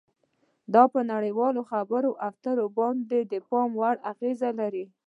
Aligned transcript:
دا 0.73 0.83
په 0.93 0.99
نړیوالو 1.11 1.61
خبرو 1.71 2.11
اترو 2.29 2.65
باندې 2.77 3.19
د 3.31 3.33
پام 3.49 3.69
وړ 3.79 3.95
اغیزه 4.11 4.49
لري 4.59 4.85